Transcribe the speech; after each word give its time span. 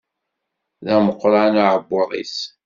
D 0.85 0.87
ameqqran 0.95 1.53
uɛebbuḍ-is. 1.63 2.37